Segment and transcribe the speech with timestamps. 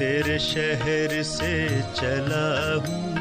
[0.00, 3.14] तेरे शहर से चला हूँ।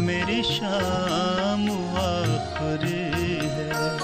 [0.00, 1.62] मेरी शाम
[1.96, 3.10] आखरी
[3.46, 3.98] है।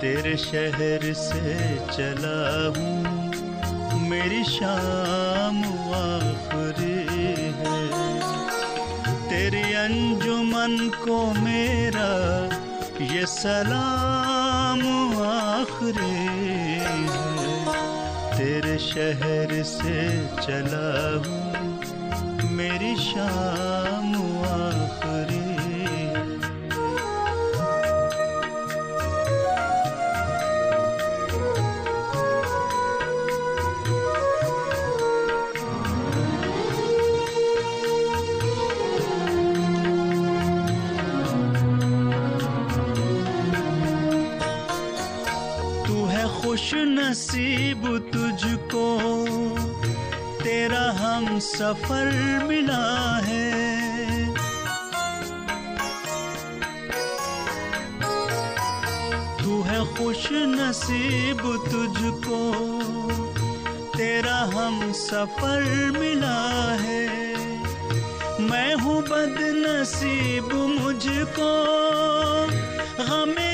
[0.00, 3.02] तेरे शहर से चला हूँ।
[4.08, 5.58] मेरी शाम
[5.94, 7.06] आखरी
[7.58, 8.20] है।
[9.30, 12.44] तेरी अंजुमन को मेरा
[13.14, 14.80] ये सलाम
[15.22, 16.39] आखरी
[18.80, 19.98] शहर से
[20.42, 20.88] चला
[21.24, 25.50] हूँ। मेरी शाम आखरी।
[46.40, 47.82] खुश नसीब
[48.70, 52.10] तुझको तेरा हम सफ़र
[52.48, 52.84] मिला
[53.26, 53.50] है।
[59.42, 60.22] तू है खुश
[60.54, 62.40] नसीब तुझको,
[63.98, 65.62] तेरा हम सफ़र
[65.98, 66.40] मिला
[66.80, 67.06] है।
[68.40, 71.52] मैं हूँ बदनसीब मुझको,
[73.00, 73.49] गमे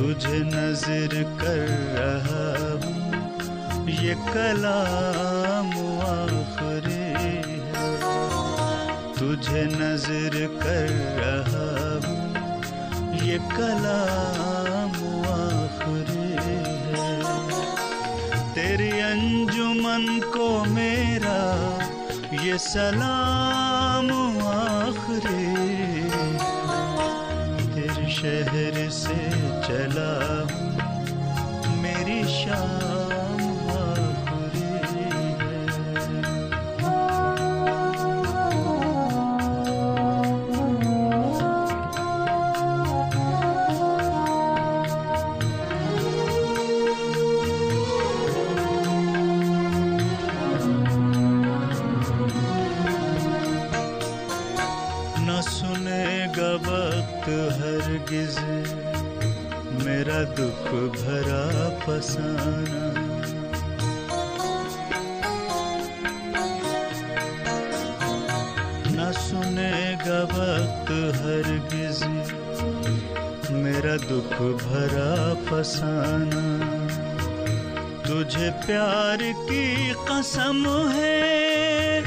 [0.00, 2.44] तुझे नज़र कर रहा
[2.82, 5.72] हूँ। ये कलाम
[6.04, 7.08] आखरी
[9.18, 11.66] तुझे नज़र कर रहा
[12.06, 14.96] हूँ। ये कलाम
[15.34, 16.30] आखरी
[18.54, 21.40] तेरी अंजुमन को मेरा
[22.44, 24.10] ये सलाम
[24.48, 25.46] आखरी
[27.74, 29.18] तेरे शहर से
[29.70, 30.69] चला।
[60.40, 61.42] दुख भरा
[61.80, 62.84] फसाना।
[68.92, 72.00] न सुनेगा वक्त हरगिज
[73.52, 75.12] मेरा दुख भरा
[75.44, 76.44] फसाना।
[78.08, 79.66] तुझे प्यार की
[80.10, 82.02] कसम है,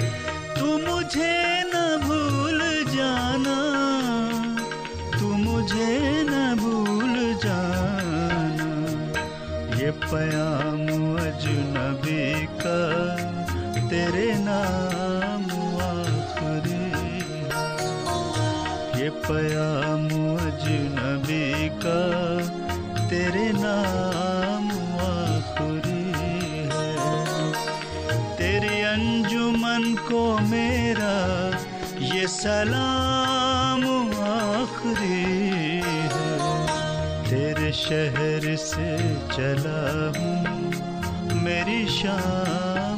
[0.55, 2.59] तू मुझे न भूल
[2.95, 3.57] जाना।
[5.19, 6.02] तू मुझे
[10.11, 10.81] पयाम
[11.19, 12.23] अजनबी
[12.61, 12.79] का
[13.89, 15.45] तेरे नाम
[15.85, 16.87] आखरी।
[18.99, 21.47] ये पयाम अजनबी
[21.85, 22.01] का
[23.09, 24.65] तेरे नाम
[25.07, 26.89] आखरी है।
[28.37, 31.15] तेरी अंजुमन को मेरा
[32.13, 33.22] ये सलाम
[37.73, 38.89] शहर से
[39.35, 39.81] चला
[40.17, 42.92] हूँ मेरी शाम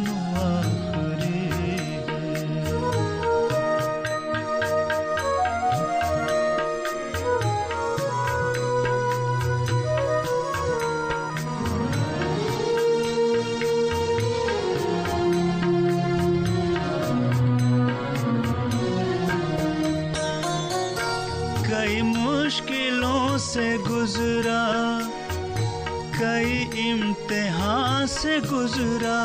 [22.45, 24.63] मुश्किलों से गुजरा,
[26.17, 26.51] कई
[26.89, 29.21] इम्तिहान से गुजरा।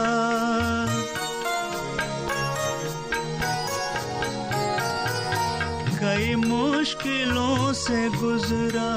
[6.01, 8.89] कई मुश्किलों से गुजरा,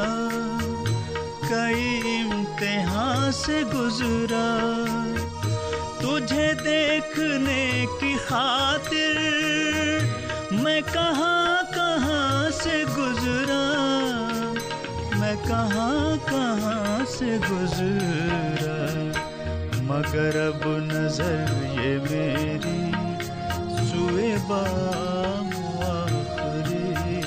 [1.43, 1.83] कई
[2.15, 4.47] इम्तिहान से गुजरा।
[6.01, 7.63] तुझे देखने
[7.99, 9.11] की खातिर
[10.63, 13.72] मैं कहाँ कहाँ से गुजरा?
[15.35, 18.77] कहाँ कहाँ से गुजरा।
[19.87, 21.47] मगर अब नज़र
[21.77, 22.81] ये मेरी
[23.87, 25.49] सुए बाम
[25.87, 27.21] आखरी है।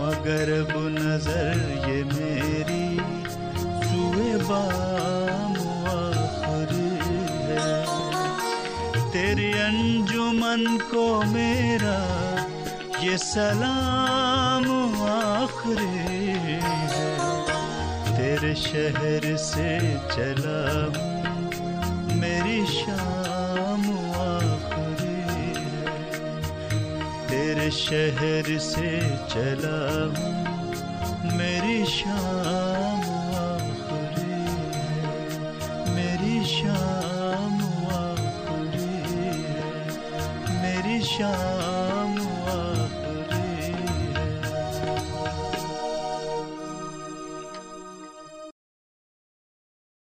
[0.00, 1.56] मगर अब नज़र
[1.88, 2.86] ये मेरी
[3.86, 5.54] सुए बाम
[5.94, 6.90] आखरी
[7.48, 7.68] है।
[9.12, 10.62] तेरी अंजुमन
[10.92, 11.98] को मेरा
[13.02, 14.64] ये सलाम
[15.40, 16.60] आखरी है।
[18.16, 19.68] तेरे शहर से
[20.12, 20.58] चला
[22.14, 23.84] मेरी शाम
[24.24, 25.54] आखरी है।
[27.28, 28.90] तेरे शहर से
[29.32, 29.78] चला
[31.36, 33.00] मेरी शाम
[33.44, 35.14] आखरी है।
[35.94, 37.56] मेरी शाम
[38.00, 39.32] आखरी है।
[40.62, 41.89] मेरी शाम